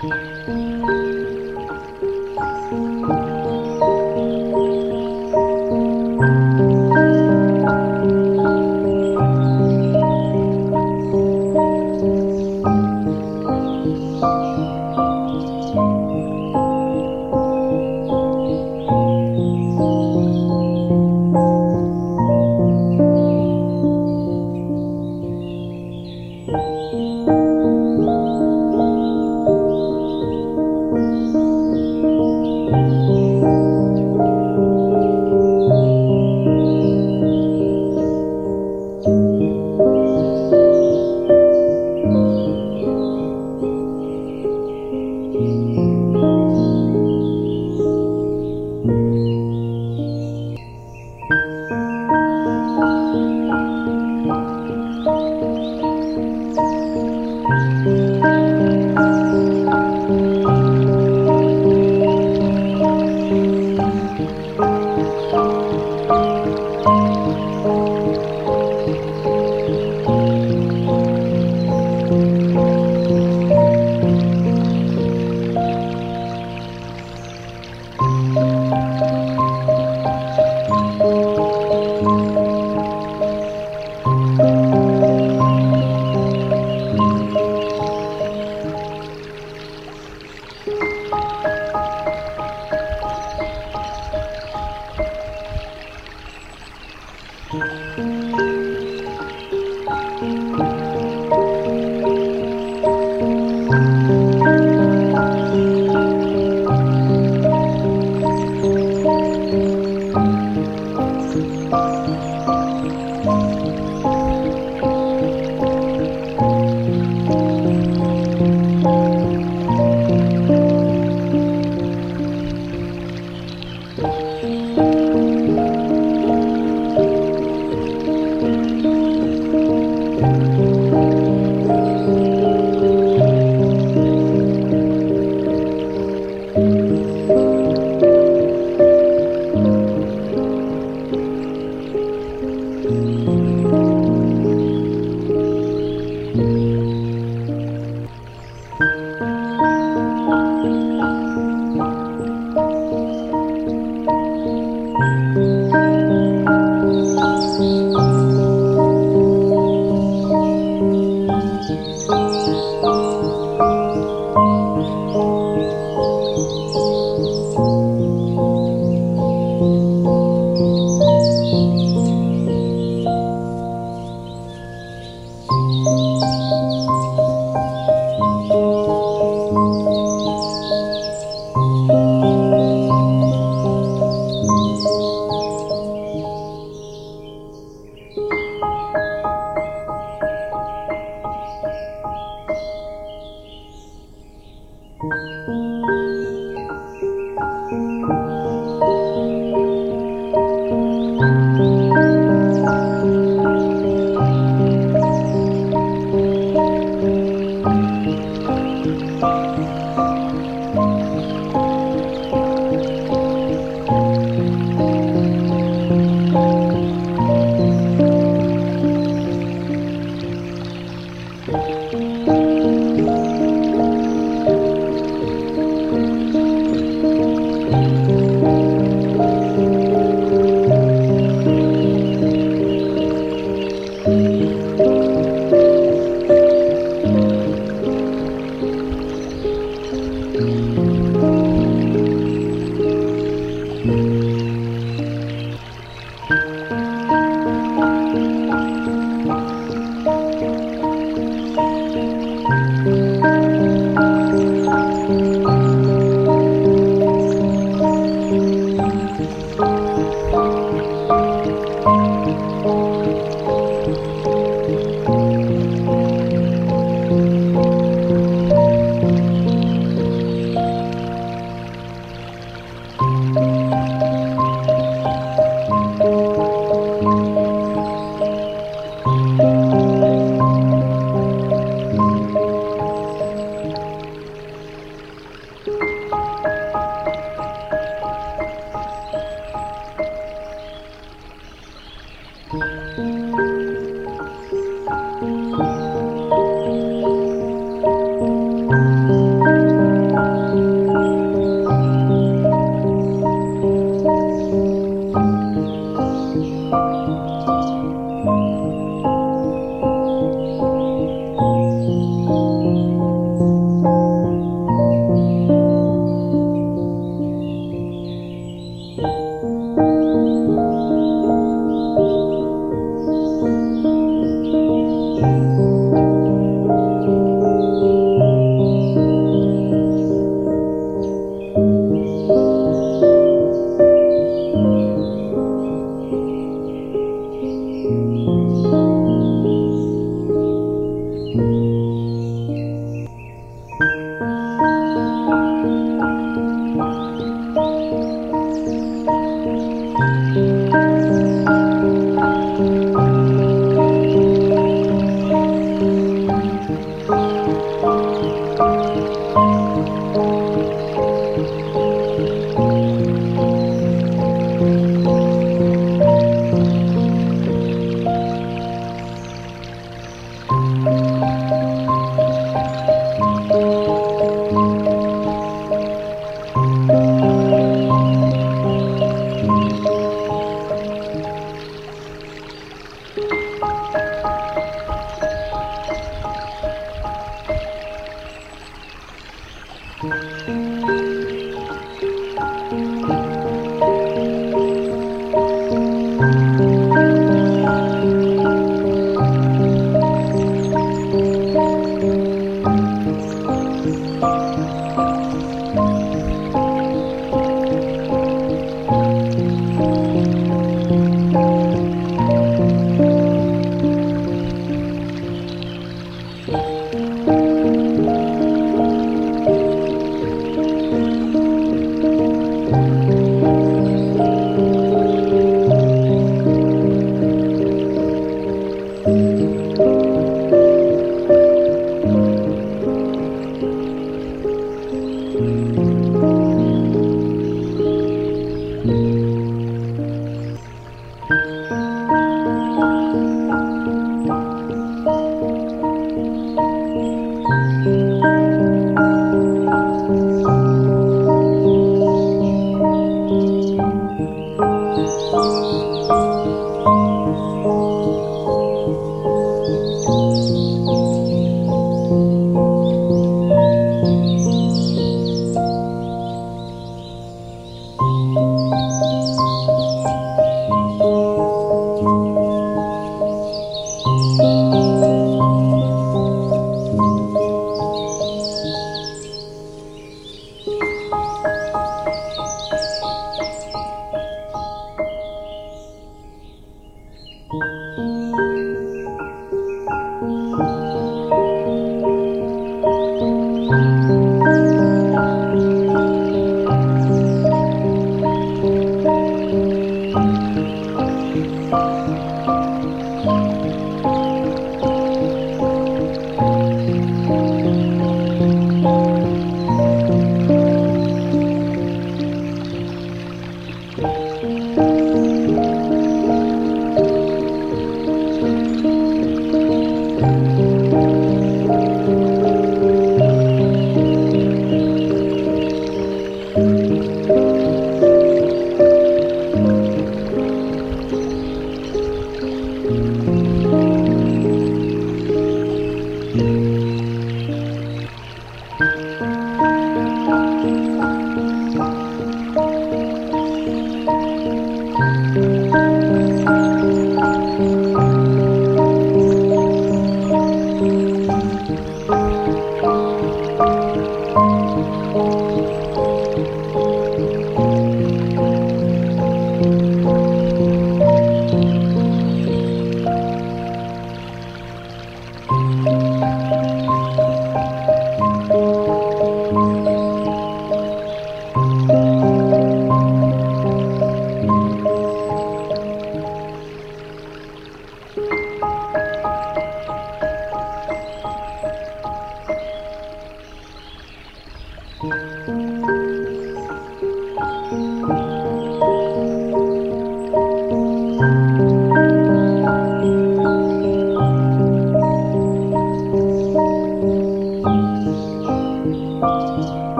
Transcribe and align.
Música 0.00 0.87